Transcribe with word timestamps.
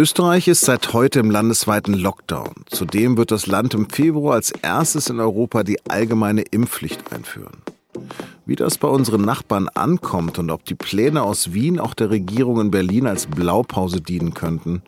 Österreich 0.00 0.48
ist 0.48 0.62
seit 0.62 0.94
heute 0.94 1.20
im 1.20 1.30
landesweiten 1.30 1.92
Lockdown. 1.92 2.54
Zudem 2.70 3.18
wird 3.18 3.30
das 3.30 3.46
Land 3.46 3.74
im 3.74 3.90
Februar 3.90 4.36
als 4.36 4.50
erstes 4.50 5.10
in 5.10 5.20
Europa 5.20 5.62
die 5.62 5.78
allgemeine 5.90 6.40
Impfpflicht 6.40 7.12
einführen. 7.12 7.58
Wie 8.46 8.56
das 8.56 8.78
bei 8.78 8.88
unseren 8.88 9.20
Nachbarn 9.20 9.68
ankommt 9.68 10.38
und 10.38 10.50
ob 10.50 10.64
die 10.64 10.74
Pläne 10.74 11.22
aus 11.22 11.52
Wien 11.52 11.78
auch 11.78 11.92
der 11.92 12.08
Regierung 12.08 12.62
in 12.62 12.70
Berlin 12.70 13.06
als 13.06 13.26
Blaupause 13.26 14.00
dienen 14.00 14.32
könnten, 14.32 14.80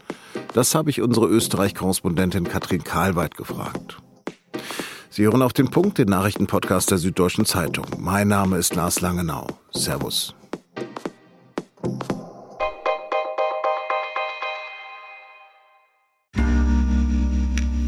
das 0.54 0.74
habe 0.74 0.88
ich 0.88 1.02
unsere 1.02 1.26
Österreich-Korrespondentin 1.26 2.44
Katrin 2.44 2.82
Karlweit 2.82 3.36
gefragt. 3.36 3.98
Sie 5.10 5.24
hören 5.24 5.42
auf 5.42 5.52
den 5.52 5.68
Punkt, 5.68 5.98
den 5.98 6.08
Nachrichtenpodcast 6.08 6.90
der 6.90 6.96
Süddeutschen 6.96 7.44
Zeitung. 7.44 7.84
Mein 7.98 8.28
Name 8.28 8.56
ist 8.56 8.74
Lars 8.74 9.02
Langenau. 9.02 9.46
Servus. 9.72 10.34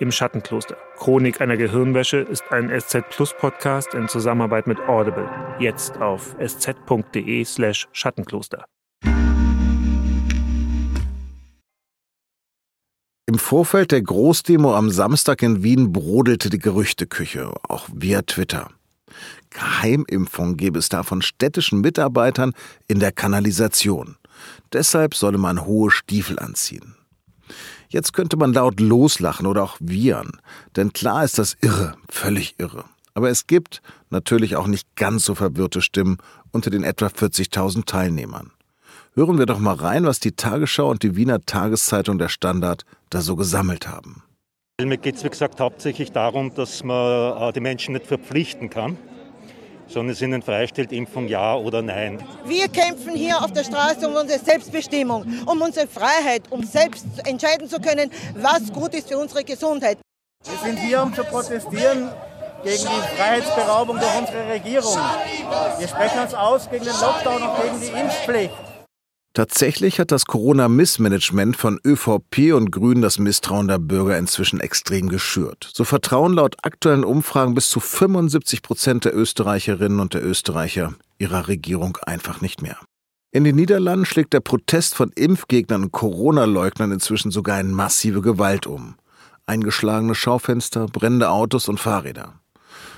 Im 0.00 0.10
Schattenkloster. 0.10 0.76
Chronik 0.96 1.40
einer 1.40 1.56
Gehirnwäsche 1.56 2.18
ist 2.18 2.42
ein 2.50 2.68
SZ 2.68 3.08
Plus 3.10 3.34
Podcast 3.38 3.94
in 3.94 4.08
Zusammenarbeit 4.08 4.66
mit 4.66 4.80
Audible. 4.80 5.28
Jetzt 5.58 5.98
auf 6.00 6.34
sz.de/slash 6.38 7.86
Schattenkloster. 7.92 8.64
Im 13.26 13.38
Vorfeld 13.38 13.92
der 13.92 14.02
Großdemo 14.02 14.74
am 14.74 14.90
Samstag 14.90 15.42
in 15.42 15.62
Wien 15.62 15.92
brodelte 15.92 16.50
die 16.50 16.58
Gerüchteküche, 16.58 17.52
auch 17.68 17.88
via 17.94 18.22
Twitter. 18.22 18.70
Geheimimpfung 19.50 20.56
gebe 20.56 20.80
es 20.80 20.88
da 20.88 21.04
von 21.04 21.22
städtischen 21.22 21.80
Mitarbeitern 21.80 22.54
in 22.88 22.98
der 22.98 23.12
Kanalisation. 23.12 24.16
Deshalb 24.72 25.14
solle 25.14 25.38
man 25.38 25.64
hohe 25.64 25.90
Stiefel 25.90 26.38
anziehen. 26.38 26.96
Jetzt 27.90 28.12
könnte 28.12 28.36
man 28.36 28.52
laut 28.52 28.78
loslachen 28.78 29.46
oder 29.46 29.64
auch 29.64 29.76
wiehern, 29.80 30.40
denn 30.76 30.92
klar 30.92 31.24
ist 31.24 31.38
das 31.38 31.56
irre, 31.60 31.96
völlig 32.08 32.54
irre. 32.58 32.84
Aber 33.14 33.30
es 33.30 33.48
gibt 33.48 33.82
natürlich 34.10 34.54
auch 34.54 34.68
nicht 34.68 34.94
ganz 34.94 35.24
so 35.24 35.34
verwirrte 35.34 35.82
Stimmen 35.82 36.18
unter 36.52 36.70
den 36.70 36.84
etwa 36.84 37.06
40.000 37.06 37.86
Teilnehmern. 37.86 38.52
Hören 39.14 39.38
wir 39.38 39.46
doch 39.46 39.58
mal 39.58 39.74
rein, 39.74 40.04
was 40.04 40.20
die 40.20 40.32
Tagesschau 40.32 40.88
und 40.88 41.02
die 41.02 41.16
Wiener 41.16 41.40
Tageszeitung 41.40 42.18
der 42.18 42.28
Standard 42.28 42.84
da 43.10 43.20
so 43.20 43.34
gesammelt 43.34 43.88
haben. 43.88 44.22
Mir 44.80 44.96
geht 44.96 45.16
es, 45.16 45.24
wie 45.24 45.28
gesagt, 45.28 45.60
hauptsächlich 45.60 46.12
darum, 46.12 46.54
dass 46.54 46.84
man 46.84 47.48
äh, 47.48 47.52
die 47.52 47.60
Menschen 47.60 47.94
nicht 47.94 48.06
verpflichten 48.06 48.70
kann, 48.70 48.96
sondern 49.90 50.12
es 50.12 50.22
ihnen 50.22 50.42
freistellt, 50.42 50.92
Impfung 50.92 51.28
ja 51.28 51.54
oder 51.54 51.82
nein. 51.82 52.22
Wir 52.44 52.68
kämpfen 52.68 53.14
hier 53.14 53.42
auf 53.42 53.52
der 53.52 53.64
Straße 53.64 54.08
um 54.08 54.14
unsere 54.14 54.38
Selbstbestimmung, 54.38 55.24
um 55.46 55.60
unsere 55.60 55.86
Freiheit, 55.86 56.42
um 56.50 56.62
selbst 56.62 57.06
entscheiden 57.24 57.68
zu 57.68 57.80
können, 57.80 58.10
was 58.34 58.72
gut 58.72 58.94
ist 58.94 59.08
für 59.08 59.18
unsere 59.18 59.44
Gesundheit. 59.44 59.98
Wir 60.44 60.58
sind 60.58 60.78
hier, 60.78 61.02
um 61.02 61.14
zu 61.14 61.24
protestieren 61.24 62.10
gegen 62.62 62.82
die 62.82 63.16
Freiheitsberaubung 63.16 63.98
durch 63.98 64.18
unsere 64.18 64.48
Regierung. 64.48 64.98
Wir 65.78 65.88
sprechen 65.88 66.20
uns 66.20 66.34
aus 66.34 66.68
gegen 66.70 66.84
den 66.84 66.94
Lockdown 66.94 67.42
und 67.42 67.62
gegen 67.62 67.80
die 67.80 68.00
Impfpflicht. 68.00 68.54
Tatsächlich 69.32 70.00
hat 70.00 70.10
das 70.10 70.26
Corona-Missmanagement 70.26 71.56
von 71.56 71.78
ÖVP 71.86 72.52
und 72.52 72.72
Grünen 72.72 73.00
das 73.00 73.20
Misstrauen 73.20 73.68
der 73.68 73.78
Bürger 73.78 74.18
inzwischen 74.18 74.58
extrem 74.58 75.08
geschürt. 75.08 75.70
So 75.72 75.84
vertrauen 75.84 76.32
laut 76.32 76.56
aktuellen 76.62 77.04
Umfragen 77.04 77.54
bis 77.54 77.70
zu 77.70 77.78
75 77.78 78.62
Prozent 78.62 79.04
der 79.04 79.14
Österreicherinnen 79.14 80.00
und 80.00 80.14
der 80.14 80.24
Österreicher 80.24 80.94
ihrer 81.18 81.46
Regierung 81.46 81.96
einfach 82.02 82.40
nicht 82.40 82.60
mehr. 82.60 82.76
In 83.30 83.44
den 83.44 83.54
Niederlanden 83.54 84.04
schlägt 84.04 84.32
der 84.32 84.40
Protest 84.40 84.96
von 84.96 85.12
Impfgegnern 85.14 85.84
und 85.84 85.92
Corona-Leugnern 85.92 86.90
inzwischen 86.90 87.30
sogar 87.30 87.60
in 87.60 87.72
massive 87.72 88.22
Gewalt 88.22 88.66
um. 88.66 88.96
Eingeschlagene 89.46 90.16
Schaufenster, 90.16 90.86
brennende 90.86 91.30
Autos 91.30 91.68
und 91.68 91.78
Fahrräder. 91.78 92.40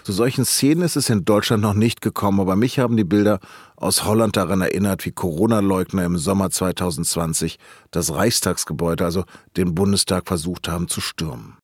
Zu 0.05 0.13
solchen 0.13 0.45
Szenen 0.45 0.83
ist 0.83 0.97
es 0.97 1.11
in 1.11 1.25
Deutschland 1.25 1.63
noch 1.63 1.75
nicht 1.75 2.01
gekommen, 2.01 2.41
aber 2.41 2.57
mich 2.57 2.81
haben 2.81 2.97
die 2.97 3.05
Bilder 3.05 3.39
aus 3.77 4.05
Holland 4.05 4.37
daran 4.37 4.61
erinnert, 4.61 5.05
wie 5.05 5.13
Corona-Leugner 5.13 6.05
im 6.05 6.19
Sommer 6.19 6.51
2020 6.51 7.59
das 7.93 8.13
Reichstagsgebäude, 8.13 9.05
also 9.05 9.25
den 9.57 9.77
Bundestag, 9.77 10.27
versucht 10.27 10.67
haben 10.67 10.89
zu 10.89 11.01
stürmen. 11.01 11.57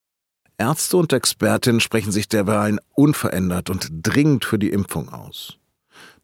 Ärzte 0.57 0.97
und 0.99 1.13
Expertinnen 1.13 1.81
sprechen 1.81 2.13
sich 2.13 2.29
derweil 2.29 2.79
unverändert 2.95 3.71
und 3.71 3.89
dringend 4.03 4.45
für 4.45 4.59
die 4.59 4.71
Impfung 4.71 5.09
aus. 5.09 5.57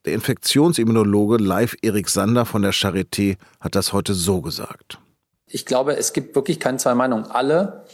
Der 0.04 0.12
Infektionsimmunologe 0.12 1.38
Live 1.38 1.76
Erik 1.82 2.08
Sander 2.08 2.44
von 2.44 2.62
der 2.62 2.74
Charité 2.74 3.38
hat 3.58 3.74
das 3.74 3.92
heute 3.92 4.14
so 4.14 4.40
gesagt. 4.40 5.00
Ich 5.46 5.66
glaube, 5.66 5.96
es 5.96 6.12
gibt 6.12 6.34
wirklich 6.34 6.60
keine 6.60 6.78
zwei 6.78 6.94
Meinungen. 6.94 7.24
Alle 7.24 7.84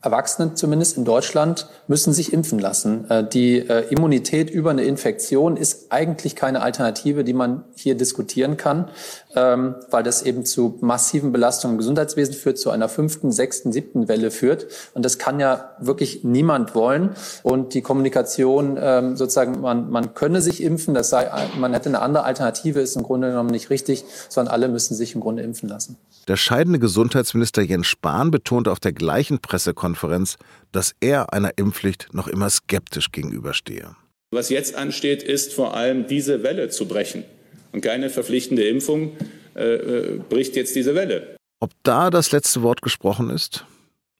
Erwachsene 0.00 0.54
zumindest 0.54 0.96
in 0.96 1.04
Deutschland 1.04 1.66
müssen 1.88 2.12
sich 2.12 2.32
impfen 2.32 2.60
lassen. 2.60 3.10
Äh, 3.10 3.28
die 3.28 3.58
äh, 3.58 3.92
Immunität 3.92 4.48
über 4.48 4.70
eine 4.70 4.84
Infektion 4.84 5.56
ist 5.56 5.90
eigentlich 5.90 6.36
keine 6.36 6.62
Alternative, 6.62 7.24
die 7.24 7.32
man 7.32 7.64
hier 7.74 7.96
diskutieren 7.96 8.56
kann, 8.56 8.90
ähm, 9.34 9.74
weil 9.90 10.04
das 10.04 10.22
eben 10.22 10.44
zu 10.44 10.78
massiven 10.80 11.32
Belastungen 11.32 11.74
im 11.74 11.78
Gesundheitswesen 11.78 12.34
führt, 12.34 12.58
zu 12.58 12.70
einer 12.70 12.88
fünften, 12.88 13.32
sechsten, 13.32 13.72
siebten 13.72 14.06
Welle 14.06 14.30
führt. 14.30 14.66
Und 14.94 15.04
das 15.04 15.18
kann 15.18 15.40
ja 15.40 15.72
wirklich 15.80 16.22
niemand 16.22 16.76
wollen. 16.76 17.10
Und 17.42 17.74
die 17.74 17.82
Kommunikation 17.82 18.78
ähm, 18.80 19.16
sozusagen, 19.16 19.60
man, 19.60 19.90
man 19.90 20.14
könne 20.14 20.40
sich 20.42 20.62
impfen, 20.62 20.94
das 20.94 21.10
sei, 21.10 21.28
man 21.58 21.72
hätte 21.72 21.88
eine 21.88 22.00
andere 22.02 22.22
Alternative, 22.22 22.80
ist 22.80 22.94
im 22.94 23.02
Grunde 23.02 23.30
genommen 23.30 23.50
nicht 23.50 23.70
richtig, 23.70 24.04
sondern 24.28 24.54
alle 24.54 24.68
müssen 24.68 24.94
sich 24.94 25.16
im 25.16 25.20
Grunde 25.20 25.42
impfen 25.42 25.68
lassen. 25.68 25.96
Der 26.28 26.36
scheidende 26.36 26.78
Gesundheitsminister 26.78 27.62
Jens 27.62 27.86
Spahn 27.86 28.30
betonte 28.30 28.70
auf 28.70 28.80
der 28.80 28.92
gleichen 28.92 29.40
Pressekonferenz, 29.40 29.87
dass 30.72 30.94
er 31.00 31.32
einer 31.32 31.52
Impfpflicht 31.56 32.08
noch 32.12 32.28
immer 32.28 32.50
skeptisch 32.50 33.12
gegenüberstehe. 33.12 33.96
Was 34.30 34.50
jetzt 34.50 34.74
ansteht, 34.74 35.22
ist 35.22 35.54
vor 35.54 35.74
allem 35.74 36.06
diese 36.06 36.42
Welle 36.42 36.68
zu 36.68 36.86
brechen. 36.86 37.24
Und 37.72 37.80
keine 37.80 38.10
verpflichtende 38.10 38.66
Impfung 38.66 39.16
äh, 39.54 39.74
äh, 39.74 40.20
bricht 40.28 40.56
jetzt 40.56 40.76
diese 40.76 40.94
Welle. 40.94 41.36
Ob 41.60 41.72
da 41.82 42.10
das 42.10 42.32
letzte 42.32 42.62
Wort 42.62 42.82
gesprochen 42.82 43.30
ist? 43.30 43.64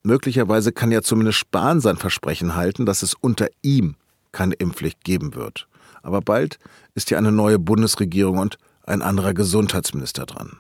Möglicherweise 0.03 0.73
kann 0.73 0.91
ja 0.91 1.03
zumindest 1.03 1.39
Spahn 1.39 1.81
sein 1.81 1.97
Versprechen 1.97 2.57
halten, 2.57 2.87
dass 2.87 3.03
es 3.03 3.15
unter 3.15 3.49
ihm 3.63 3.97
keine 4.33 4.55
Impfpflicht 4.55 5.05
geben 5.05 5.35
wird. 5.35 5.69
Aber 6.03 6.21
bald 6.21 6.59
ist 6.95 7.11
ja 7.11 7.19
eine 7.19 7.33
neue 7.33 7.59
Bundesregierung 7.59 8.39
und 8.39 8.59
ein 8.85 9.03
anderer 9.03 9.35
Gesundheitsminister 9.35 10.27
dran. 10.27 10.57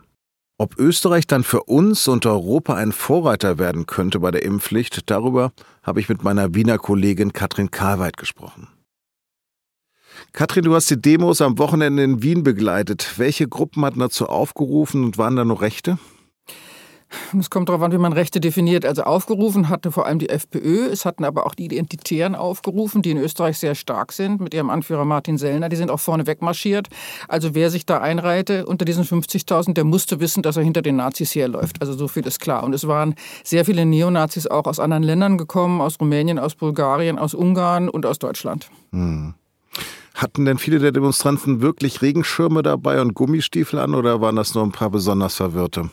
Ob 0.60 0.76
Österreich 0.76 1.28
dann 1.28 1.44
für 1.44 1.62
uns 1.62 2.08
und 2.08 2.26
Europa 2.26 2.74
ein 2.74 2.90
Vorreiter 2.90 3.58
werden 3.58 3.86
könnte 3.86 4.18
bei 4.18 4.32
der 4.32 4.42
Impfpflicht, 4.42 5.08
darüber 5.08 5.52
habe 5.84 6.00
ich 6.00 6.08
mit 6.08 6.24
meiner 6.24 6.52
Wiener 6.52 6.78
Kollegin 6.78 7.32
Katrin 7.32 7.70
Karlweit 7.70 8.16
gesprochen. 8.16 8.66
Katrin, 10.32 10.64
du 10.64 10.74
hast 10.74 10.90
die 10.90 11.00
Demos 11.00 11.40
am 11.40 11.58
Wochenende 11.58 12.02
in 12.02 12.24
Wien 12.24 12.42
begleitet. 12.42 13.14
Welche 13.18 13.46
Gruppen 13.46 13.84
hatten 13.84 14.00
dazu 14.00 14.26
aufgerufen 14.26 15.04
und 15.04 15.16
waren 15.16 15.36
da 15.36 15.44
nur 15.44 15.62
Rechte? 15.62 15.96
Es 17.38 17.50
kommt 17.50 17.68
darauf 17.68 17.82
an, 17.82 17.92
wie 17.92 17.98
man 17.98 18.12
Rechte 18.12 18.40
definiert. 18.40 18.84
Also 18.84 19.02
aufgerufen 19.02 19.68
hatte 19.68 19.90
vor 19.92 20.06
allem 20.06 20.18
die 20.18 20.28
FPÖ, 20.28 20.86
es 20.86 21.04
hatten 21.04 21.24
aber 21.24 21.46
auch 21.46 21.54
die 21.54 21.64
Identitären 21.64 22.34
aufgerufen, 22.34 23.02
die 23.02 23.10
in 23.10 23.18
Österreich 23.18 23.58
sehr 23.58 23.74
stark 23.74 24.12
sind, 24.12 24.40
mit 24.40 24.54
ihrem 24.54 24.70
Anführer 24.70 25.04
Martin 25.04 25.38
Sellner, 25.38 25.68
die 25.68 25.76
sind 25.76 25.90
auch 25.90 26.00
vorne 26.00 26.26
wegmarschiert. 26.26 26.88
Also 27.28 27.54
wer 27.54 27.70
sich 27.70 27.86
da 27.86 27.98
einreihte 27.98 28.66
unter 28.66 28.84
diesen 28.84 29.04
50.000, 29.04 29.74
der 29.74 29.84
musste 29.84 30.20
wissen, 30.20 30.42
dass 30.42 30.56
er 30.56 30.62
hinter 30.62 30.82
den 30.82 30.96
Nazis 30.96 31.34
herläuft. 31.34 31.80
Also 31.80 31.92
so 31.94 32.08
viel 32.08 32.26
ist 32.26 32.40
klar. 32.40 32.64
Und 32.64 32.74
es 32.74 32.86
waren 32.86 33.14
sehr 33.44 33.64
viele 33.64 33.84
Neonazis 33.86 34.46
auch 34.46 34.66
aus 34.66 34.80
anderen 34.80 35.02
Ländern 35.02 35.38
gekommen, 35.38 35.80
aus 35.80 36.00
Rumänien, 36.00 36.38
aus 36.38 36.54
Bulgarien, 36.54 37.18
aus 37.18 37.34
Ungarn 37.34 37.88
und 37.88 38.06
aus 38.06 38.18
Deutschland. 38.18 38.70
Hm. 38.92 39.34
Hatten 40.14 40.44
denn 40.44 40.58
viele 40.58 40.80
der 40.80 40.90
Demonstranten 40.90 41.60
wirklich 41.60 42.02
Regenschirme 42.02 42.62
dabei 42.62 43.00
und 43.00 43.14
Gummistiefel 43.14 43.78
an 43.78 43.94
oder 43.94 44.20
waren 44.20 44.34
das 44.34 44.52
nur 44.54 44.64
ein 44.64 44.72
paar 44.72 44.90
besonders 44.90 45.36
Verwirrte? 45.36 45.90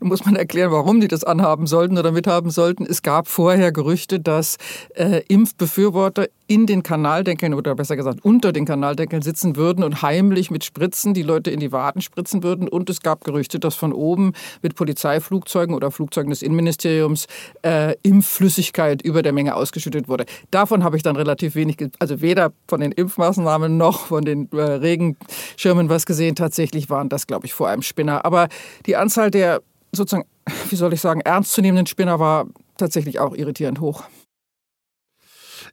Da 0.00 0.06
muss 0.06 0.24
man 0.24 0.36
erklären, 0.36 0.72
warum 0.72 1.00
die 1.00 1.08
das 1.08 1.24
anhaben 1.24 1.66
sollten 1.66 1.98
oder 1.98 2.12
mithaben 2.12 2.50
sollten. 2.50 2.84
Es 2.84 3.02
gab 3.02 3.28
vorher 3.28 3.72
Gerüchte, 3.72 4.20
dass 4.20 4.56
äh, 4.94 5.22
Impfbefürworter 5.28 6.26
in 6.52 6.66
den 6.66 6.82
Kanaldeckeln 6.82 7.54
oder 7.54 7.74
besser 7.74 7.96
gesagt 7.96 8.24
unter 8.24 8.52
den 8.52 8.66
Kanaldeckeln 8.66 9.22
sitzen 9.22 9.56
würden 9.56 9.82
und 9.82 10.02
heimlich 10.02 10.50
mit 10.50 10.64
Spritzen 10.64 11.14
die 11.14 11.22
Leute 11.22 11.50
in 11.50 11.60
die 11.60 11.72
Waden 11.72 12.02
spritzen 12.02 12.42
würden. 12.42 12.68
Und 12.68 12.90
es 12.90 13.00
gab 13.00 13.24
Gerüchte, 13.24 13.58
dass 13.58 13.74
von 13.74 13.92
oben 13.92 14.34
mit 14.60 14.74
Polizeiflugzeugen 14.74 15.74
oder 15.74 15.90
Flugzeugen 15.90 16.28
des 16.28 16.42
Innenministeriums 16.42 17.26
äh, 17.62 17.94
Impfflüssigkeit 18.02 19.00
über 19.00 19.22
der 19.22 19.32
Menge 19.32 19.54
ausgeschüttet 19.54 20.08
wurde. 20.08 20.26
Davon 20.50 20.84
habe 20.84 20.96
ich 20.96 21.02
dann 21.02 21.16
relativ 21.16 21.54
wenig, 21.54 21.78
also 21.98 22.20
weder 22.20 22.52
von 22.68 22.80
den 22.80 22.92
Impfmaßnahmen 22.92 23.76
noch 23.76 24.06
von 24.06 24.24
den 24.24 24.50
äh, 24.52 24.60
Regenschirmen 24.60 25.88
was 25.88 26.06
gesehen. 26.06 26.34
Tatsächlich 26.34 26.90
waren 26.90 27.08
das, 27.08 27.26
glaube 27.26 27.46
ich, 27.46 27.54
vor 27.54 27.68
allem 27.68 27.82
Spinner. 27.82 28.24
Aber 28.26 28.48
die 28.84 28.96
Anzahl 28.96 29.30
der 29.30 29.51
sozusagen, 29.94 30.28
wie 30.70 30.76
soll 30.76 30.92
ich 30.92 31.00
sagen, 31.00 31.20
ernstzunehmenden 31.20 31.86
Spinner 31.86 32.18
war 32.18 32.46
tatsächlich 32.76 33.20
auch 33.20 33.34
irritierend 33.34 33.80
hoch. 33.80 34.04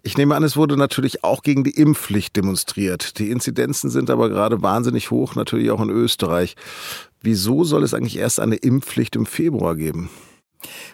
Ich 0.02 0.18
nehme 0.18 0.36
an, 0.36 0.44
es 0.44 0.56
wurde 0.56 0.78
natürlich 0.78 1.24
auch 1.24 1.42
gegen 1.42 1.64
die 1.64 1.72
Impfpflicht 1.72 2.36
demonstriert. 2.36 3.20
Die 3.20 3.32
Inzidenzen 3.32 3.90
sind 3.90 4.10
aber 4.10 4.30
gerade 4.30 4.62
wahnsinnig 4.62 5.12
hoch, 5.12 5.36
natürlich 5.36 5.72
auch 5.72 5.82
in 5.82 5.90
Österreich. 5.90 6.56
Wieso 7.22 7.66
soll 7.66 7.84
es 7.84 7.94
eigentlich 7.94 8.18
erst 8.18 8.40
eine 8.40 8.56
Impfpflicht 8.56 9.16
im 9.18 9.26
Februar 9.26 9.76
geben? 9.76 10.10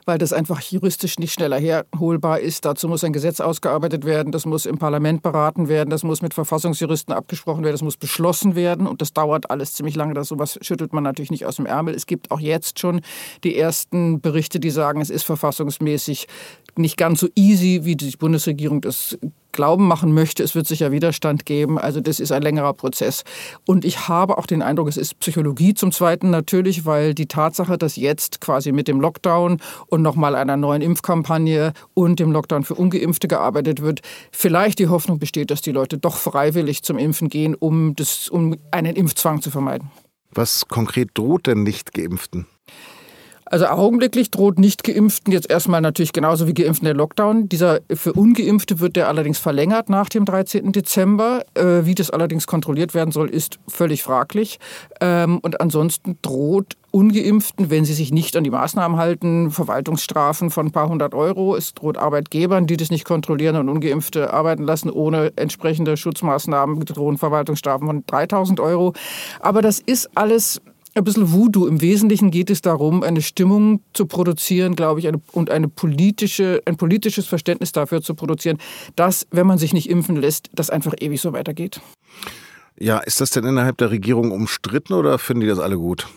Weil 0.05 0.17
das 0.17 0.33
einfach 0.33 0.61
juristisch 0.61 1.19
nicht 1.19 1.33
schneller 1.33 1.59
herholbar 1.59 2.39
ist. 2.39 2.65
Dazu 2.65 2.87
muss 2.87 3.03
ein 3.03 3.13
Gesetz 3.13 3.39
ausgearbeitet 3.39 4.05
werden, 4.05 4.31
das 4.31 4.45
muss 4.45 4.65
im 4.65 4.77
Parlament 4.77 5.21
beraten 5.21 5.67
werden, 5.67 5.89
das 5.89 6.03
muss 6.03 6.21
mit 6.21 6.33
Verfassungsjuristen 6.33 7.13
abgesprochen 7.13 7.63
werden, 7.63 7.73
das 7.73 7.81
muss 7.81 7.97
beschlossen 7.97 8.55
werden 8.55 8.87
und 8.87 9.01
das 9.01 9.13
dauert 9.13 9.49
alles 9.49 9.73
ziemlich 9.73 9.95
lange. 9.95 10.13
Das 10.13 10.27
sowas 10.27 10.57
schüttelt 10.61 10.93
man 10.93 11.03
natürlich 11.03 11.31
nicht 11.31 11.45
aus 11.45 11.57
dem 11.57 11.65
Ärmel. 11.65 11.95
Es 11.95 12.05
gibt 12.05 12.31
auch 12.31 12.39
jetzt 12.39 12.79
schon 12.79 13.01
die 13.43 13.57
ersten 13.57 14.21
Berichte, 14.21 14.59
die 14.59 14.69
sagen, 14.69 15.01
es 15.01 15.09
ist 15.09 15.23
verfassungsmäßig 15.23 16.27
nicht 16.77 16.97
ganz 16.97 17.19
so 17.19 17.27
easy, 17.35 17.81
wie 17.83 17.95
die 17.95 18.15
Bundesregierung 18.17 18.81
das 18.81 19.17
glauben 19.55 19.87
machen 19.87 20.13
möchte, 20.13 20.43
es 20.43 20.53
wird 20.53 20.67
sicher 20.67 20.91
Widerstand 20.91 21.45
geben. 21.45 21.79
Also 21.79 22.01
das 22.01 22.19
ist 22.19 22.31
ein 22.31 22.43
längerer 22.43 22.73
Prozess. 22.73 23.23
Und 23.65 23.85
ich 23.85 24.07
habe 24.07 24.37
auch 24.37 24.45
den 24.45 24.61
Eindruck, 24.61 24.87
es 24.87 24.97
ist 24.97 25.19
Psychologie 25.19 25.73
zum 25.73 25.91
Zweiten 25.91 26.29
natürlich, 26.29 26.85
weil 26.85 27.15
die 27.15 27.25
Tatsache, 27.25 27.77
dass 27.77 27.95
jetzt 27.95 28.41
quasi 28.41 28.71
mit 28.71 28.87
dem 28.87 29.01
Lockdown 29.01 29.59
und 29.87 30.01
nochmal 30.01 30.35
einer 30.35 30.57
neuen 30.57 30.81
Impfkampagne 30.81 31.73
und 31.93 32.19
dem 32.19 32.31
Lockdown 32.31 32.63
für 32.63 32.75
Ungeimpfte 32.75 33.27
gearbeitet 33.27 33.81
wird, 33.81 34.01
vielleicht 34.31 34.77
die 34.79 34.89
Hoffnung 34.89 35.17
besteht, 35.17 35.49
dass 35.49 35.61
die 35.61 35.71
Leute 35.71 35.97
doch 35.97 36.17
freiwillig 36.17 36.83
zum 36.83 36.97
Impfen 36.97 37.29
gehen, 37.29 37.55
um, 37.55 37.95
das, 37.95 38.29
um 38.29 38.55
einen 38.71 38.95
Impfzwang 38.95 39.41
zu 39.41 39.49
vermeiden. 39.49 39.89
Was 40.31 40.67
konkret 40.67 41.11
droht 41.13 41.47
denn 41.47 41.63
nicht 41.63 41.93
Geimpften? 41.93 42.45
Also 43.45 43.67
augenblicklich 43.67 44.31
droht 44.31 44.57
nicht 44.57 44.83
geimpften 44.83 45.31
jetzt 45.31 45.49
erstmal 45.49 45.79
natürlich 45.79 46.13
genauso 46.13 46.47
wie 46.47 46.53
geimpften 46.53 46.85
der 46.85 46.95
Lockdown. 46.95 47.47
Dieser 47.47 47.79
für 47.93 48.13
ungeimpfte 48.13 48.79
wird 48.79 48.95
der 48.95 49.07
allerdings 49.07 49.37
verlängert 49.37 49.87
nach 49.87 50.09
dem 50.09 50.25
13. 50.25 50.71
Dezember. 50.71 51.43
Äh, 51.53 51.85
wie 51.85 51.93
das 51.93 52.09
allerdings 52.09 52.47
kontrolliert 52.47 52.95
werden 52.95 53.11
soll, 53.11 53.29
ist 53.29 53.59
völlig 53.67 54.01
fraglich. 54.01 54.59
Ähm, 54.99 55.39
und 55.39 55.61
ansonsten 55.61 56.17
droht 56.23 56.75
Ungeimpften, 56.89 57.69
wenn 57.69 57.85
sie 57.85 57.93
sich 57.93 58.11
nicht 58.11 58.35
an 58.37 58.45
die 58.45 58.49
Maßnahmen 58.49 58.97
halten, 58.97 59.51
Verwaltungsstrafen 59.51 60.49
von 60.49 60.67
ein 60.67 60.71
paar 60.71 60.87
hundert 60.87 61.13
Euro. 61.13 61.55
Es 61.55 61.73
droht 61.73 61.97
Arbeitgebern, 61.97 62.67
die 62.67 62.77
das 62.77 62.89
nicht 62.89 63.03
kontrollieren 63.03 63.57
und 63.57 63.69
Ungeimpfte 63.69 64.33
arbeiten 64.33 64.63
lassen, 64.63 64.89
ohne 64.89 65.33
entsprechende 65.35 65.97
Schutzmaßnahmen, 65.97 66.79
drohen 66.85 67.17
Verwaltungsstrafen 67.17 67.85
von 67.85 68.03
3000 68.07 68.59
Euro. 68.59 68.93
Aber 69.41 69.61
das 69.61 69.79
ist 69.79 70.09
alles 70.15 70.61
ein 70.95 71.03
bisschen 71.03 71.31
Voodoo. 71.31 71.67
Im 71.67 71.81
Wesentlichen 71.81 72.31
geht 72.31 72.49
es 72.49 72.61
darum, 72.61 73.03
eine 73.03 73.21
Stimmung 73.21 73.81
zu 73.93 74.05
produzieren, 74.05 74.75
glaube 74.75 74.99
ich, 74.99 75.07
eine, 75.07 75.21
und 75.33 75.49
eine 75.49 75.67
politische, 75.67 76.61
ein 76.65 76.77
politisches 76.77 77.27
Verständnis 77.27 77.73
dafür 77.73 78.01
zu 78.01 78.15
produzieren, 78.15 78.57
dass, 78.95 79.27
wenn 79.31 79.45
man 79.45 79.57
sich 79.57 79.73
nicht 79.73 79.89
impfen 79.89 80.15
lässt, 80.15 80.49
das 80.53 80.69
einfach 80.69 80.93
ewig 80.99 81.21
so 81.21 81.33
weitergeht. 81.33 81.81
Ja, 82.79 82.99
ist 82.99 83.21
das 83.21 83.29
denn 83.29 83.45
innerhalb 83.45 83.77
der 83.77 83.91
Regierung 83.91 84.31
umstritten 84.31 84.93
oder 84.93 85.17
finden 85.19 85.41
die 85.41 85.47
das 85.47 85.59
alle 85.59 85.77
gut? 85.77 86.07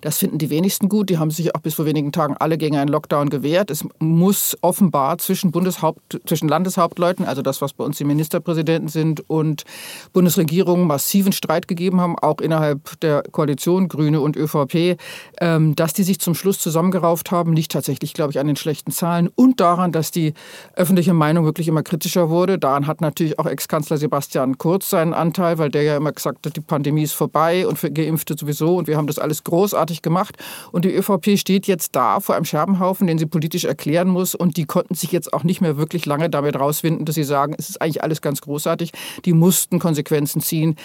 Das 0.00 0.18
finden 0.18 0.38
die 0.38 0.50
wenigsten 0.50 0.88
gut. 0.88 1.10
Die 1.10 1.18
haben 1.18 1.30
sich 1.30 1.54
auch 1.54 1.60
bis 1.60 1.74
vor 1.74 1.84
wenigen 1.84 2.12
Tagen 2.12 2.36
alle 2.38 2.58
gegen 2.58 2.76
einen 2.76 2.88
Lockdown 2.88 3.30
gewehrt. 3.30 3.70
Es 3.70 3.84
muss 3.98 4.56
offenbar 4.60 5.18
zwischen, 5.18 5.52
Bundeshaupt, 5.52 6.20
zwischen 6.26 6.48
Landeshauptleuten, 6.48 7.24
also 7.24 7.42
das, 7.42 7.60
was 7.60 7.72
bei 7.72 7.84
uns 7.84 7.98
die 7.98 8.04
Ministerpräsidenten 8.04 8.88
sind, 8.88 9.28
und 9.28 9.64
Bundesregierung 10.12 10.86
massiven 10.86 11.32
Streit 11.32 11.68
gegeben 11.68 12.00
haben, 12.00 12.18
auch 12.18 12.40
innerhalb 12.40 13.00
der 13.00 13.22
Koalition, 13.30 13.88
Grüne 13.88 14.20
und 14.20 14.36
ÖVP, 14.36 14.96
ähm, 15.40 15.74
dass 15.76 15.92
die 15.92 16.02
sich 16.02 16.18
zum 16.18 16.34
Schluss 16.34 16.58
zusammengerauft 16.58 17.30
haben. 17.30 17.52
Liegt 17.52 17.72
tatsächlich, 17.72 18.14
glaube 18.14 18.32
ich, 18.32 18.38
an 18.38 18.46
den 18.46 18.56
schlechten 18.56 18.92
Zahlen 18.92 19.28
und 19.34 19.60
daran, 19.60 19.92
dass 19.92 20.10
die 20.10 20.34
öffentliche 20.74 21.14
Meinung 21.14 21.44
wirklich 21.44 21.68
immer 21.68 21.82
kritischer 21.82 22.30
wurde. 22.30 22.58
Daran 22.58 22.86
hat 22.86 23.00
natürlich 23.00 23.38
auch 23.38 23.46
Ex-Kanzler 23.46 23.98
Sebastian 23.98 24.58
Kurz 24.58 24.90
seinen 24.90 25.14
Anteil, 25.14 25.58
weil 25.58 25.70
der 25.70 25.82
ja 25.82 25.96
immer 25.96 26.12
gesagt 26.12 26.46
hat, 26.46 26.56
die 26.56 26.60
Pandemie 26.60 27.02
ist 27.02 27.12
vorbei 27.12 27.66
und 27.66 27.78
für 27.78 27.90
Geimpfte 27.90 28.34
sowieso 28.38 28.76
und 28.76 28.86
wir 28.86 28.96
haben 28.96 29.06
das 29.06 29.18
alles 29.18 29.44
großartig 29.44 29.81
großartig 29.82 30.02
gemacht. 30.02 30.36
Und 30.70 30.84
die 30.84 30.94
ÖVP 30.94 31.38
steht 31.38 31.66
jetzt 31.66 31.94
da 31.96 32.20
vor 32.20 32.34
einem 32.34 32.44
Scherbenhaufen, 32.44 33.06
den 33.06 33.18
sie 33.18 33.26
politisch 33.26 33.64
erklären 33.64 34.08
muss. 34.08 34.34
Und 34.34 34.56
die 34.56 34.64
konnten 34.64 34.94
sich 34.94 35.12
jetzt 35.12 35.32
auch 35.32 35.44
nicht 35.44 35.60
mehr 35.60 35.76
wirklich 35.76 36.06
lange 36.06 36.30
damit 36.30 36.56
rausfinden, 36.56 37.04
dass 37.04 37.14
sie 37.14 37.24
sagen, 37.24 37.54
es 37.58 37.68
ist 37.68 37.82
eigentlich 37.82 38.02
alles 38.02 38.20
ganz 38.20 38.40
großartig. 38.40 38.92
Die 39.24 39.32
mussten 39.32 39.78
Konsequenzen 39.78 40.40
ziehen. 40.40 40.76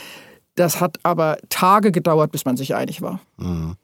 Das 0.55 0.81
hat 0.81 0.97
aber 1.03 1.37
Tage 1.49 1.91
gedauert, 1.91 2.31
bis 2.31 2.45
man 2.45 2.57
sich 2.57 2.73
einig 2.73 3.01
war. 3.01 3.19
Mhm. 3.37 3.75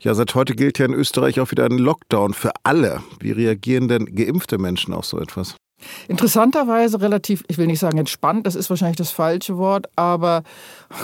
Ja, 0.00 0.12
seit 0.12 0.34
heute 0.34 0.54
gilt 0.54 0.78
ja 0.78 0.84
in 0.84 0.92
Österreich 0.92 1.40
auch 1.40 1.50
wieder 1.50 1.64
ein 1.64 1.78
Lockdown 1.78 2.34
für 2.34 2.52
alle. 2.62 3.02
Wie 3.20 3.32
reagieren 3.32 3.88
denn 3.88 4.14
geimpfte 4.14 4.58
Menschen 4.58 4.92
auf 4.92 5.06
so 5.06 5.18
etwas? 5.18 5.56
Interessanterweise 6.08 7.00
relativ, 7.00 7.44
ich 7.48 7.58
will 7.58 7.66
nicht 7.66 7.80
sagen 7.80 7.98
entspannt, 7.98 8.46
das 8.46 8.54
ist 8.54 8.70
wahrscheinlich 8.70 8.96
das 8.96 9.10
falsche 9.10 9.56
Wort, 9.56 9.88
aber 9.96 10.42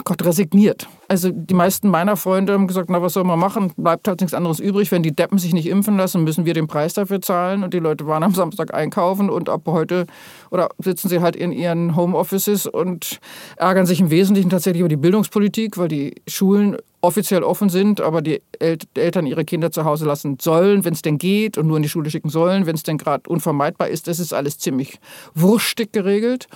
Gott 0.03 0.23
resigniert. 0.23 0.87
Also 1.07 1.29
die 1.29 1.53
meisten 1.53 1.89
meiner 1.89 2.15
Freunde 2.15 2.53
haben 2.53 2.67
gesagt, 2.67 2.89
na 2.89 3.01
was 3.01 3.13
soll 3.13 3.25
man 3.25 3.37
machen, 3.37 3.73
bleibt 3.75 4.07
halt 4.07 4.21
nichts 4.21 4.33
anderes 4.33 4.59
übrig. 4.59 4.91
Wenn 4.91 5.03
die 5.03 5.13
Deppen 5.13 5.37
sich 5.37 5.53
nicht 5.53 5.67
impfen 5.67 5.97
lassen, 5.97 6.23
müssen 6.23 6.45
wir 6.45 6.53
den 6.53 6.67
Preis 6.67 6.93
dafür 6.93 7.21
zahlen. 7.21 7.63
Und 7.63 7.73
die 7.73 7.79
Leute 7.79 8.07
waren 8.07 8.23
am 8.23 8.33
Samstag 8.33 8.73
einkaufen 8.73 9.29
und 9.29 9.49
ab 9.49 9.63
heute 9.65 10.07
oder 10.51 10.69
sitzen 10.77 11.09
sie 11.09 11.21
halt 11.21 11.35
in 11.35 11.51
ihren 11.51 11.95
Homeoffices 11.95 12.67
und 12.67 13.19
ärgern 13.55 13.85
sich 13.85 14.01
im 14.01 14.11
Wesentlichen 14.11 14.49
tatsächlich 14.49 14.81
über 14.81 14.89
die 14.89 14.97
Bildungspolitik, 14.97 15.77
weil 15.77 15.87
die 15.87 16.15
Schulen 16.27 16.77
offiziell 16.99 17.41
offen 17.41 17.69
sind, 17.69 17.99
aber 18.01 18.21
die 18.21 18.41
Eltern 18.59 19.25
ihre 19.25 19.45
Kinder 19.45 19.71
zu 19.71 19.85
Hause 19.85 20.05
lassen 20.05 20.37
sollen, 20.39 20.85
wenn 20.85 20.93
es 20.93 21.01
denn 21.01 21.17
geht, 21.17 21.57
und 21.57 21.67
nur 21.67 21.77
in 21.77 21.83
die 21.83 21.89
Schule 21.89 22.11
schicken 22.11 22.29
sollen, 22.29 22.65
wenn 22.65 22.75
es 22.75 22.83
denn 22.83 22.97
gerade 22.97 23.27
unvermeidbar 23.27 23.87
ist. 23.87 24.07
Das 24.07 24.19
ist 24.19 24.33
alles 24.33 24.59
ziemlich 24.59 24.99
wurschtig 25.33 25.93
geregelt. 25.93 26.47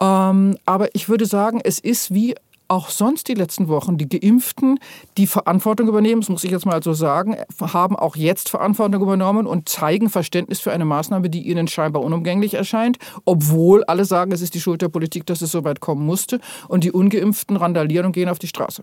Ähm, 0.00 0.56
aber 0.64 0.94
ich 0.94 1.08
würde 1.08 1.26
sagen, 1.26 1.60
es 1.64 1.80
ist 1.80 2.14
wie 2.14 2.34
auch 2.68 2.90
sonst 2.90 3.28
die 3.28 3.34
letzten 3.34 3.68
Wochen, 3.68 3.96
die 3.96 4.08
Geimpften, 4.08 4.78
die 5.16 5.26
Verantwortung 5.26 5.88
übernehmen, 5.88 6.20
das 6.20 6.28
muss 6.28 6.44
ich 6.44 6.50
jetzt 6.50 6.66
mal 6.66 6.82
so 6.82 6.92
sagen, 6.92 7.36
haben 7.60 7.96
auch 7.96 8.14
jetzt 8.14 8.50
Verantwortung 8.50 9.02
übernommen 9.02 9.46
und 9.46 9.68
zeigen 9.68 10.10
Verständnis 10.10 10.60
für 10.60 10.70
eine 10.70 10.84
Maßnahme, 10.84 11.30
die 11.30 11.48
ihnen 11.48 11.66
scheinbar 11.66 12.02
unumgänglich 12.02 12.54
erscheint, 12.54 12.98
obwohl 13.24 13.84
alle 13.84 14.04
sagen, 14.04 14.32
es 14.32 14.42
ist 14.42 14.54
die 14.54 14.60
Schuld 14.60 14.82
der 14.82 14.88
Politik, 14.88 15.26
dass 15.26 15.42
es 15.42 15.50
so 15.50 15.64
weit 15.64 15.80
kommen 15.80 16.04
musste. 16.04 16.40
Und 16.68 16.84
die 16.84 16.92
Ungeimpften 16.92 17.56
randalieren 17.56 18.06
und 18.06 18.12
gehen 18.12 18.28
auf 18.28 18.38
die 18.38 18.48
Straße. 18.48 18.82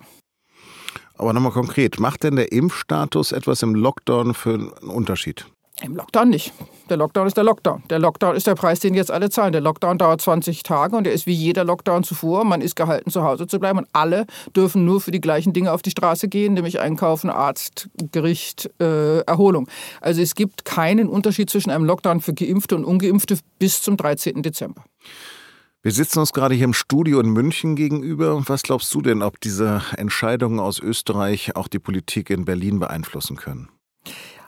Aber 1.18 1.32
nochmal 1.34 1.52
konkret, 1.52 2.00
macht 2.00 2.24
denn 2.24 2.36
der 2.36 2.52
Impfstatus 2.52 3.32
etwas 3.32 3.62
im 3.64 3.76
Lockdown 3.76 4.34
für 4.34 4.56
einen 4.56 4.90
Unterschied? 4.90 5.46
Im 5.82 5.94
Lockdown 5.94 6.30
nicht. 6.30 6.54
Der 6.90 6.96
Lockdown 6.96 7.28
ist 7.28 7.36
der 7.36 7.44
Lockdown. 7.44 7.84
Der 7.90 8.00
Lockdown 8.00 8.36
ist 8.38 8.48
der 8.48 8.56
Preis, 8.56 8.80
den 8.80 8.94
jetzt 8.94 9.12
alle 9.12 9.30
zahlen. 9.30 9.52
Der 9.52 9.60
Lockdown 9.60 9.98
dauert 9.98 10.22
20 10.22 10.64
Tage 10.64 10.96
und 10.96 11.06
er 11.06 11.12
ist 11.12 11.26
wie 11.26 11.34
jeder 11.34 11.66
Lockdown 11.66 12.06
zuvor. 12.06 12.46
Man 12.46 12.62
ist 12.62 12.78
gehalten, 12.78 13.12
zu 13.12 13.24
Hause 13.24 13.46
zu 13.46 13.60
bleiben 13.60 13.80
und 13.80 13.88
alle 13.92 14.26
dürfen 14.56 14.86
nur 14.86 15.02
für 15.02 15.12
die 15.12 15.20
gleichen 15.20 15.52
Dinge 15.52 15.74
auf 15.74 15.82
die 15.82 15.90
Straße 15.90 16.30
gehen, 16.30 16.54
nämlich 16.54 16.80
einkaufen, 16.80 17.30
Arzt, 17.30 17.90
Gericht, 18.14 18.70
äh, 18.80 19.20
Erholung. 19.22 19.68
Also 20.00 20.22
es 20.22 20.36
gibt 20.36 20.64
keinen 20.64 21.10
Unterschied 21.10 21.50
zwischen 21.50 21.72
einem 21.72 21.84
Lockdown 21.84 22.22
für 22.22 22.34
Geimpfte 22.34 22.78
und 22.78 22.86
Ungeimpfte 22.86 23.38
bis 23.60 23.82
zum 23.82 23.98
13. 23.98 24.44
Dezember. 24.44 24.86
Wir 25.82 25.92
sitzen 25.92 26.20
uns 26.20 26.32
gerade 26.32 26.56
hier 26.56 26.66
im 26.66 26.74
Studio 26.74 27.20
in 27.20 27.32
München 27.32 27.76
gegenüber. 27.76 28.42
Was 28.48 28.64
glaubst 28.64 28.94
du 28.94 29.02
denn, 29.02 29.22
ob 29.22 29.42
diese 29.42 29.82
Entscheidungen 29.98 30.60
aus 30.60 30.80
Österreich 30.80 31.58
auch 31.58 31.68
die 31.68 31.80
Politik 31.80 32.30
in 32.30 32.46
Berlin 32.46 32.80
beeinflussen 32.80 33.36
können? 33.36 33.70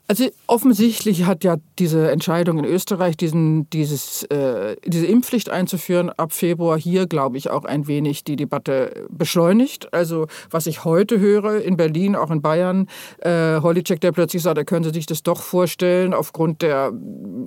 Also 0.10 0.30
offensichtlich 0.48 1.26
hat 1.26 1.44
ja 1.44 1.58
diese 1.80 2.10
Entscheidung 2.10 2.60
in 2.60 2.64
Österreich, 2.64 3.18
diesen, 3.18 3.70
dieses, 3.72 4.24
äh, 4.24 4.78
diese 4.86 5.06
Impfpflicht 5.06 5.50
einzuführen 5.50 6.10
ab 6.10 6.32
Februar 6.32 6.80
hier, 6.80 7.08
glaube 7.08 7.38
ich, 7.38 7.50
auch 7.50 7.66
ein 7.66 7.88
wenig 7.88 8.24
die 8.24 8.38
Debatte 8.38 9.06
beschleunigt. 9.10 9.94
Also 9.94 10.28
was 10.50 10.66
ich 10.66 10.86
heute 10.86 11.20
höre 11.20 11.62
in 11.62 11.76
Berlin, 11.76 12.16
auch 12.16 12.32
in 12.32 12.42
Bayern, 12.42 12.88
äh, 13.20 13.60
Holicek, 13.60 14.00
der 14.00 14.14
plötzlich 14.14 14.44
sagt, 14.44 14.58
er 14.58 14.64
könnte 14.64 14.94
sich 14.94 15.08
das 15.08 15.24
doch 15.24 15.42
vorstellen, 15.42 16.14
aufgrund 16.14 16.62
der 16.62 16.94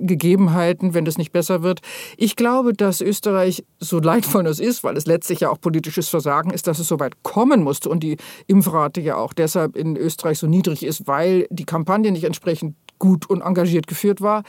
Gegebenheiten, 0.01 0.93
wenn 0.93 1.05
das 1.05 1.17
nicht 1.17 1.31
besser 1.31 1.63
wird. 1.63 1.79
Ich 2.15 2.35
glaube, 2.35 2.73
dass 2.73 3.01
Österreich, 3.01 3.65
so 3.79 3.99
leidvoll 3.99 4.45
es 4.45 4.59
ist, 4.59 4.83
weil 4.83 4.97
es 4.97 5.07
letztlich 5.07 5.39
ja 5.39 5.49
auch 5.49 5.59
politisches 5.59 6.09
Versagen 6.09 6.51
ist, 6.51 6.67
dass 6.67 6.77
es 6.77 6.87
so 6.87 6.99
weit 6.99 7.23
kommen 7.23 7.63
musste 7.63 7.89
und 7.89 8.03
die 8.03 8.17
Impfrate 8.45 9.01
ja 9.01 9.15
auch 9.15 9.33
deshalb 9.33 9.75
in 9.75 9.97
Österreich 9.97 10.37
so 10.37 10.45
niedrig 10.45 10.83
ist, 10.83 11.07
weil 11.07 11.47
die 11.49 11.65
Kampagne 11.65 12.11
nicht 12.11 12.25
entsprechend 12.51 12.75
gut 12.99 13.29
und 13.29 13.41
engagiert 13.41 13.87
geführt 13.87 14.21
war 14.21 14.43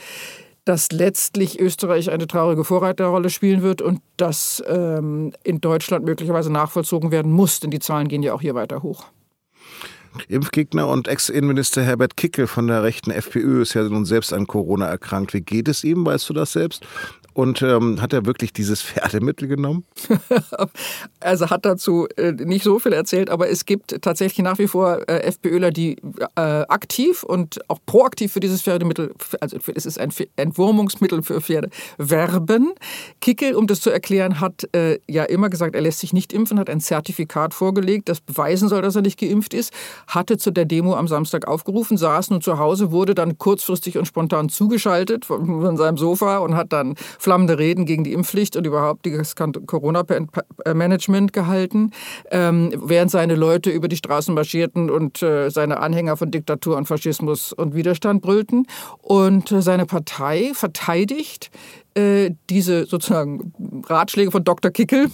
dass 0.65 0.93
letztlich 0.93 1.59
Österreich 1.59 2.09
eine 2.09 2.25
traurige 2.25 2.63
Vorreiterrolle 2.63 3.29
spielen 3.29 3.63
wird 3.63 3.81
und 3.81 3.99
das 4.15 4.63
ähm, 4.65 5.33
in 5.43 5.59
Deutschland 5.59 6.05
möglicherweise 6.05 6.53
nachvollzogen 6.53 7.11
werden 7.11 7.33
muss, 7.33 7.59
denn 7.59 7.69
die 7.69 7.79
Zahlen 7.79 8.07
gehen 8.07 8.23
ja 8.23 8.33
auch 8.33 8.39
hier 8.39 8.55
weiter 8.55 8.81
hoch. 8.81 9.07
Impfgegner 10.27 10.87
und 10.87 11.07
Ex-Innenminister 11.07 11.83
Herbert 11.83 12.17
Kickel 12.17 12.47
von 12.47 12.67
der 12.67 12.83
rechten 12.83 13.11
FPÖ 13.11 13.61
ist 13.61 13.73
ja 13.73 13.83
nun 13.83 14.05
selbst 14.05 14.33
an 14.33 14.47
Corona 14.47 14.87
erkrankt. 14.87 15.33
Wie 15.33 15.41
geht 15.41 15.67
es 15.67 15.83
ihm? 15.83 16.05
Weißt 16.05 16.29
du 16.29 16.33
das 16.33 16.51
selbst? 16.53 16.85
Und 17.33 17.63
ähm, 17.63 17.99
hat 17.99 18.13
er 18.13 18.25
wirklich 18.25 18.53
dieses 18.53 18.81
Pferdemittel 18.81 19.47
genommen? 19.47 19.85
also 21.19 21.49
hat 21.49 21.65
dazu 21.65 22.07
äh, 22.15 22.31
nicht 22.31 22.63
so 22.63 22.77
viel 22.77 22.93
erzählt, 22.93 23.29
aber 23.29 23.49
es 23.49 23.65
gibt 23.65 24.01
tatsächlich 24.01 24.43
nach 24.43 24.59
wie 24.59 24.67
vor 24.67 25.01
äh, 25.09 25.23
FPÖler, 25.23 25.71
die 25.71 25.97
äh, 26.35 26.41
aktiv 26.41 27.23
und 27.23 27.59
auch 27.69 27.79
proaktiv 27.85 28.33
für 28.33 28.39
dieses 28.39 28.61
Pferdemittel, 28.61 29.13
also 29.39 29.57
es 29.73 29.85
ist 29.85 29.99
ein 29.99 30.13
Entwurmungsmittel 30.35 31.23
für 31.23 31.41
Pferde, 31.41 31.69
werben. 31.97 32.73
Kickel, 33.19 33.55
um 33.55 33.65
das 33.65 33.81
zu 33.81 33.89
erklären, 33.89 34.39
hat 34.39 34.69
äh, 34.75 34.99
ja 35.09 35.23
immer 35.23 35.49
gesagt, 35.49 35.73
er 35.75 35.81
lässt 35.81 35.99
sich 35.99 36.13
nicht 36.13 36.33
impfen, 36.33 36.59
hat 36.59 36.69
ein 36.69 36.81
Zertifikat 36.81 37.55
vorgelegt, 37.55 38.09
das 38.09 38.21
beweisen 38.21 38.69
soll, 38.69 38.83
dass 38.83 38.95
er 38.95 39.01
nicht 39.01 39.19
geimpft 39.19 39.55
ist, 39.55 39.73
hatte 40.07 40.37
zu 40.37 40.51
der 40.51 40.65
Demo 40.65 40.95
am 40.95 41.07
Samstag 41.07 41.47
aufgerufen, 41.47 41.97
saß 41.97 42.29
nun 42.29 42.41
zu 42.41 42.57
Hause, 42.57 42.91
wurde 42.91 43.15
dann 43.15 43.37
kurzfristig 43.37 43.97
und 43.97 44.05
spontan 44.05 44.49
zugeschaltet 44.49 45.25
von, 45.25 45.77
seinem 45.77 45.97
Sofa 45.97 46.37
und 46.37 46.55
hat 46.55 46.73
dann 46.73 46.95
flammende 47.19 47.57
Reden 47.57 47.85
gegen 47.85 48.03
die 48.03 48.13
Impfpflicht 48.13 48.55
und 48.55 48.65
überhaupt 48.65 49.05
das 49.05 49.35
Corona-Management 49.35 51.33
gehalten, 51.33 51.91
ähm, 52.31 52.71
während 52.75 53.11
seine 53.11 53.35
Leute 53.35 53.69
über 53.69 53.87
die 53.87 53.95
Straßen 53.95 54.33
marschierten 54.33 54.89
und 54.89 55.21
äh, 55.21 55.49
seine 55.49 55.79
Anhänger 55.79 56.17
von 56.17 56.31
Diktatur 56.31 56.77
und 56.77 56.87
Faschismus 56.87 57.53
und 57.53 57.75
Widerstand 57.75 58.21
brüllten. 58.21 58.67
Und 59.01 59.51
äh, 59.51 59.61
seine 59.61 59.85
Partei 59.85 60.51
verteidigt 60.53 61.51
äh, 61.95 62.31
diese 62.49 62.85
sozusagen 62.85 63.53
Ratschläge 63.87 64.31
von 64.31 64.43
Dr. 64.43 64.71
Kickel, 64.71 65.09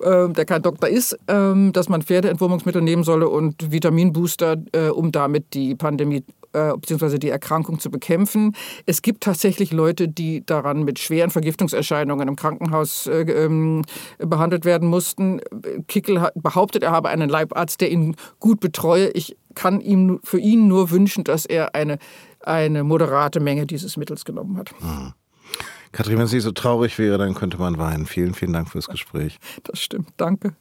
äh, 0.00 0.28
der 0.28 0.44
kein 0.44 0.62
Doktor 0.62 0.88
ist, 0.88 1.12
äh, 1.26 1.70
dass 1.72 1.88
man 1.88 2.02
Pferdeentwurmungsmittel 2.02 2.82
nehmen 2.82 3.04
solle 3.04 3.28
und 3.28 3.70
Vitaminbooster, 3.72 4.56
äh, 4.72 4.88
um 4.88 5.12
damit 5.12 5.54
die 5.54 5.74
Pandemie 5.74 6.24
bzw. 6.52 7.18
die 7.18 7.30
Erkrankung 7.30 7.78
zu 7.78 7.90
bekämpfen. 7.90 8.54
Es 8.84 9.00
gibt 9.00 9.24
tatsächlich 9.24 9.72
Leute, 9.72 10.06
die 10.06 10.44
daran 10.44 10.82
mit 10.82 10.98
schweren 10.98 11.30
Vergiftungserscheinungen 11.30 12.28
im 12.28 12.36
Krankenhaus 12.36 13.06
äh, 13.06 13.22
ähm, 13.22 13.82
behandelt 14.18 14.66
werden 14.66 14.88
mussten. 14.88 15.40
Kickel 15.88 16.28
behauptet, 16.34 16.82
er 16.82 16.92
habe 16.92 17.08
einen 17.08 17.30
Leibarzt, 17.30 17.80
der 17.80 17.90
ihn 17.90 18.16
gut 18.38 18.60
betreue. 18.60 19.08
Ich 19.12 19.36
kann 19.54 19.80
ihm 19.80 20.20
für 20.24 20.38
ihn 20.38 20.68
nur 20.68 20.90
wünschen, 20.90 21.24
dass 21.24 21.46
er 21.46 21.74
eine, 21.74 21.98
eine 22.40 22.84
moderate 22.84 23.40
Menge 23.40 23.66
dieses 23.66 23.96
Mittels 23.96 24.24
genommen 24.24 24.58
hat. 24.58 24.72
Mhm. 24.80 25.14
Kathrin, 25.92 26.18
wenn 26.18 26.24
es 26.24 26.32
nicht 26.32 26.42
so 26.42 26.52
traurig 26.52 26.98
wäre, 26.98 27.18
dann 27.18 27.34
könnte 27.34 27.58
man 27.58 27.78
weinen. 27.78 28.06
Vielen, 28.06 28.34
vielen 28.34 28.52
Dank 28.52 28.70
fürs 28.70 28.88
Gespräch. 28.88 29.38
Das 29.62 29.80
stimmt. 29.80 30.08
Danke. 30.16 30.56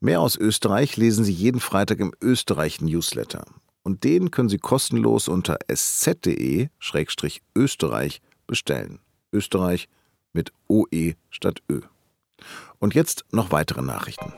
Mehr 0.00 0.20
aus 0.20 0.36
Österreich 0.36 0.96
lesen 0.96 1.24
Sie 1.24 1.32
jeden 1.32 1.60
Freitag 1.60 1.98
im 1.98 2.12
Österreich-Newsletter 2.22 3.44
und 3.82 4.04
den 4.04 4.30
können 4.30 4.48
Sie 4.48 4.58
kostenlos 4.58 5.26
unter 5.28 5.58
sz.de-österreich 5.66 7.40
bestellen. 8.46 9.00
Österreich 9.32 9.88
mit 10.32 10.52
OE 10.68 11.14
statt 11.30 11.62
Ö. 11.68 11.80
Und 12.78 12.94
jetzt 12.94 13.24
noch 13.32 13.50
weitere 13.50 13.82
Nachrichten. 13.82 14.32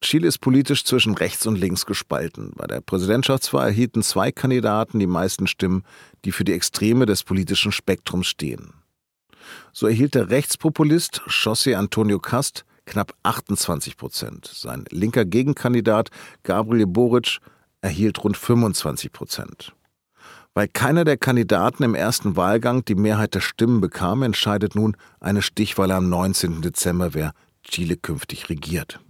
Chile 0.00 0.28
ist 0.28 0.38
politisch 0.38 0.84
zwischen 0.84 1.14
rechts 1.14 1.46
und 1.46 1.56
links 1.56 1.84
gespalten. 1.84 2.52
Bei 2.54 2.66
der 2.66 2.80
Präsidentschaftswahl 2.80 3.68
erhielten 3.68 4.02
zwei 4.02 4.30
Kandidaten 4.30 4.98
die 5.00 5.08
meisten 5.08 5.46
Stimmen, 5.46 5.82
die 6.24 6.32
für 6.32 6.44
die 6.44 6.52
Extreme 6.52 7.04
des 7.04 7.24
politischen 7.24 7.72
Spektrums 7.72 8.28
stehen. 8.28 8.74
So 9.72 9.86
erhielt 9.86 10.14
der 10.14 10.30
Rechtspopulist 10.30 11.22
José 11.28 11.74
Antonio 11.74 12.18
Cast 12.18 12.64
knapp 12.86 13.12
28 13.22 13.96
Prozent. 13.96 14.50
Sein 14.52 14.84
linker 14.90 15.24
Gegenkandidat 15.24 16.10
Gabriel 16.42 16.86
Boric 16.86 17.38
erhielt 17.80 18.22
rund 18.22 18.36
25 18.36 19.12
Prozent. 19.12 19.72
Weil 20.54 20.68
keiner 20.68 21.04
der 21.04 21.16
Kandidaten 21.16 21.82
im 21.82 21.94
ersten 21.94 22.36
Wahlgang 22.36 22.84
die 22.84 22.94
Mehrheit 22.94 23.34
der 23.34 23.40
Stimmen 23.40 23.80
bekam, 23.80 24.22
entscheidet 24.22 24.74
nun 24.74 24.96
eine 25.20 25.42
Stichwahl 25.42 25.90
am 25.92 26.08
19. 26.08 26.62
Dezember, 26.62 27.14
wer 27.14 27.32
Chile 27.62 27.96
künftig 27.96 28.48
regiert. 28.48 29.00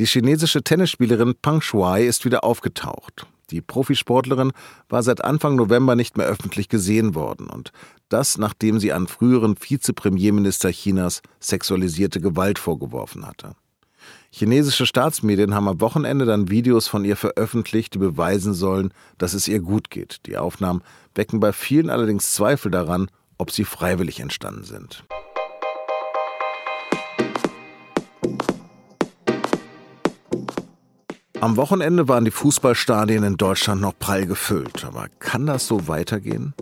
Die 0.00 0.06
chinesische 0.06 0.62
Tennisspielerin 0.62 1.34
Pang 1.42 1.60
Shuai 1.60 2.06
ist 2.06 2.24
wieder 2.24 2.42
aufgetaucht. 2.42 3.26
Die 3.50 3.60
Profisportlerin 3.60 4.52
war 4.88 5.02
seit 5.02 5.22
Anfang 5.22 5.56
November 5.56 5.94
nicht 5.94 6.16
mehr 6.16 6.26
öffentlich 6.26 6.70
gesehen 6.70 7.14
worden 7.14 7.50
und 7.50 7.70
das 8.08 8.38
nachdem 8.38 8.80
sie 8.80 8.94
an 8.94 9.08
früheren 9.08 9.56
Vizepremierminister 9.60 10.70
Chinas 10.70 11.20
sexualisierte 11.38 12.18
Gewalt 12.18 12.58
vorgeworfen 12.58 13.26
hatte. 13.26 13.56
Chinesische 14.30 14.86
Staatsmedien 14.86 15.54
haben 15.54 15.68
am 15.68 15.82
Wochenende 15.82 16.24
dann 16.24 16.48
Videos 16.48 16.88
von 16.88 17.04
ihr 17.04 17.16
veröffentlicht, 17.16 17.92
die 17.92 17.98
beweisen 17.98 18.54
sollen, 18.54 18.94
dass 19.18 19.34
es 19.34 19.48
ihr 19.48 19.60
gut 19.60 19.90
geht. 19.90 20.24
Die 20.24 20.38
Aufnahmen 20.38 20.82
wecken 21.14 21.40
bei 21.40 21.52
vielen 21.52 21.90
allerdings 21.90 22.32
Zweifel 22.32 22.70
daran, 22.70 23.10
ob 23.36 23.50
sie 23.50 23.64
freiwillig 23.64 24.20
entstanden 24.20 24.64
sind. 24.64 25.04
Am 31.40 31.56
Wochenende 31.56 32.06
waren 32.06 32.26
die 32.26 32.30
Fußballstadien 32.30 33.24
in 33.24 33.38
Deutschland 33.38 33.80
noch 33.80 33.98
prall 33.98 34.26
gefüllt. 34.26 34.84
Aber 34.84 35.08
kann 35.20 35.46
das 35.46 35.66
so 35.66 35.88
weitergehen? 35.88 36.52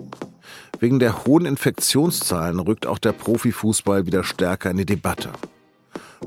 Wegen 0.79 1.01
der 1.01 1.25
hohen 1.25 1.47
Infektionszahlen 1.47 2.61
rückt 2.61 2.87
auch 2.87 2.99
der 2.99 3.11
Profifußball 3.11 4.07
wieder 4.07 4.23
stärker 4.23 4.71
in 4.71 4.77
die 4.77 4.87
Debatte. 4.87 5.31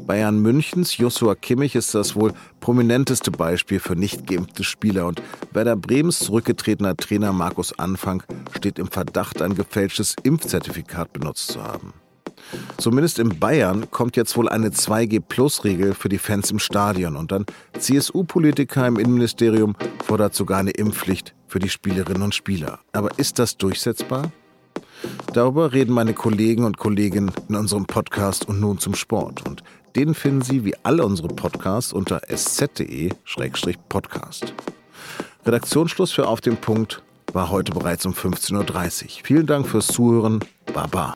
Bayern 0.05 0.41
Münchens 0.41 0.97
Joshua 0.97 1.35
Kimmich 1.35 1.75
ist 1.75 1.95
das 1.95 2.13
wohl 2.17 2.33
prominenteste 2.59 3.31
Beispiel 3.31 3.79
für 3.79 3.95
nicht 3.95 4.27
geimpfte 4.27 4.65
Spieler 4.65 5.07
und 5.07 5.21
Werder 5.53 5.77
Bremens 5.77 6.19
zurückgetretener 6.19 6.97
Trainer 6.97 7.31
Markus 7.31 7.77
Anfang 7.79 8.21
steht 8.53 8.79
im 8.79 8.87
Verdacht, 8.87 9.41
ein 9.41 9.55
gefälschtes 9.55 10.15
Impfzertifikat 10.23 11.13
benutzt 11.13 11.47
zu 11.53 11.63
haben. 11.63 11.93
Zumindest 12.77 13.19
in 13.19 13.39
Bayern 13.39 13.89
kommt 13.91 14.17
jetzt 14.17 14.35
wohl 14.37 14.49
eine 14.49 14.69
2G-Plus-Regel 14.69 15.93
für 15.93 16.09
die 16.09 16.17
Fans 16.17 16.49
im 16.51 16.59
Stadion 16.59 17.15
und 17.15 17.31
dann 17.31 17.45
CSU-Politiker 17.77 18.85
im 18.87 18.99
Innenministerium 18.99 19.75
fordert 20.05 20.35
sogar 20.35 20.59
eine 20.59 20.71
Impfpflicht 20.71 21.33
für 21.47 21.59
die 21.59 21.69
Spielerinnen 21.69 22.21
und 22.21 22.35
Spieler. 22.35 22.79
Aber 22.91 23.17
ist 23.17 23.39
das 23.39 23.55
durchsetzbar? 23.57 24.31
Darüber 25.33 25.73
reden 25.73 25.93
meine 25.93 26.13
Kollegen 26.13 26.65
und 26.65 26.77
Kolleginnen 26.77 27.31
in 27.49 27.55
unserem 27.55 27.85
Podcast 27.85 28.47
und 28.47 28.59
nun 28.59 28.77
zum 28.79 28.93
Sport. 28.95 29.47
Und 29.47 29.63
den 29.95 30.13
finden 30.13 30.41
Sie 30.41 30.65
wie 30.65 30.75
alle 30.83 31.05
unsere 31.05 31.29
Podcasts 31.29 31.93
unter 31.93 32.21
sz.de-podcast. 32.27 34.53
Redaktionsschluss 35.45 36.11
für 36.11 36.27
Auf 36.27 36.41
den 36.41 36.57
Punkt 36.57 37.01
war 37.33 37.49
heute 37.49 37.71
bereits 37.71 38.05
um 38.05 38.13
15.30 38.13 39.03
Uhr. 39.03 39.09
Vielen 39.23 39.47
Dank 39.47 39.67
fürs 39.67 39.87
Zuhören. 39.87 40.41
Baba. 40.73 41.15